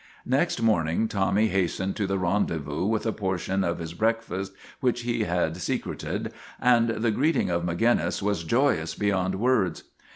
[0.25, 5.25] Next morning Tommy hastened to the rendezvous with a portion of his breakfast which he
[5.25, 9.83] had se creted, and the greeting of Maginnis was joyous be yond words.